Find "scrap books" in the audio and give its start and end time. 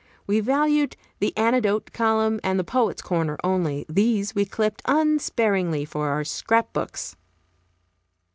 6.23-7.15